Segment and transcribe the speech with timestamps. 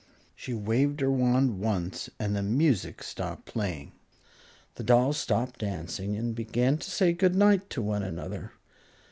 [0.35, 3.91] She waved her wand once and the music stopped playing.
[4.73, 8.51] The dolls stopped dancing and began to say good night to one another.